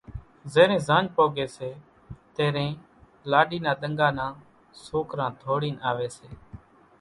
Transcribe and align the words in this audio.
زيرين 0.53 0.81
زاڃ 0.87 1.05
پوڳيَ 1.15 1.45
سي 1.55 1.69
تيرين 2.35 2.69
لاڏِي 3.31 3.57
نا 3.65 3.71
ۮنڳا 3.81 4.09
نان 4.17 4.31
سوڪران 4.85 5.31
ڌوڙينَ 5.41 5.75
آويَ 5.89 6.07
سي۔ 6.17 6.27